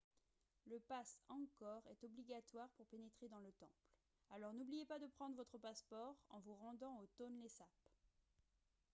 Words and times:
le 0.65 0.79
passe 0.79 1.19
angkor 1.29 1.83
est 1.87 2.03
obligatoire 2.03 2.69
pour 2.69 2.87
pénétrer 2.87 3.27
dans 3.27 3.37
le 3.39 3.51
temple 3.51 3.85
alors 4.31 4.51
n'oubliez 4.51 4.83
pas 4.87 4.97
de 4.97 5.05
prendre 5.05 5.35
votre 5.35 5.59
passeport 5.59 6.15
en 6.31 6.39
vous 6.39 6.55
rendant 6.55 6.97
au 6.97 7.05
tonlé 7.19 7.47
sap 7.47 7.69